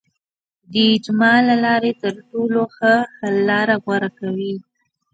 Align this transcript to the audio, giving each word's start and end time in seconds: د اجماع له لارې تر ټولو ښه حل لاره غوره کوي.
د 0.71 0.73
اجماع 0.95 1.37
له 1.49 1.55
لارې 1.65 1.91
تر 2.01 2.13
ټولو 2.29 2.61
ښه 2.75 2.93
حل 3.17 3.35
لاره 3.49 3.75
غوره 3.83 4.09
کوي. 4.19 4.55